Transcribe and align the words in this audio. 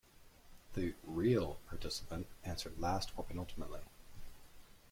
The 0.73 0.95
"real" 1.03 1.59
participant 1.67 2.25
answered 2.43 2.79
last 2.81 3.11
or 3.15 3.23
penultimately. 3.23 3.81